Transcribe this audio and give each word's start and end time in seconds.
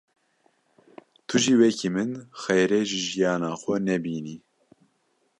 Tu 1.27 1.35
jî 1.43 1.53
wekî 1.61 1.89
min 1.95 2.11
xêrê 2.41 2.81
ji 2.89 2.99
jiyana 3.07 3.51
xwe 3.61 3.75
nebînî. 3.87 4.37